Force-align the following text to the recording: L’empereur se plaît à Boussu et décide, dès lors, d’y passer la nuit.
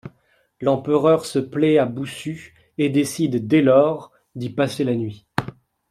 L’empereur 0.61 1.27
se 1.27 1.37
plaît 1.37 1.77
à 1.77 1.85
Boussu 1.85 2.55
et 2.79 2.89
décide, 2.89 3.45
dès 3.45 3.61
lors, 3.61 4.11
d’y 4.33 4.49
passer 4.49 4.83
la 4.83 4.95
nuit. 4.95 5.27